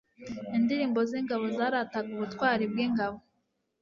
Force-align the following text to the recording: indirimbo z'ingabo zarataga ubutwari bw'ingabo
indirimbo 0.57 0.99
z'ingabo 1.09 1.45
zarataga 1.57 2.09
ubutwari 2.15 2.63
bw'ingabo 2.71 3.17